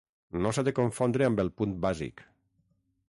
No 0.45 0.53
s'ha 0.57 0.63
de 0.67 0.73
confondre 0.79 1.27
amb 1.27 1.43
el 1.45 1.53
punt 1.61 1.77
bàsic. 1.85 2.25